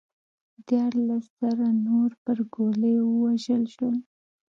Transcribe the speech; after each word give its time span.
دیارلس 0.67 1.25
زره 1.39 1.67
نور 1.85 2.09
پر 2.23 2.37
ګولیو 2.53 3.05
ووژل 3.13 3.63
شول 3.75 3.97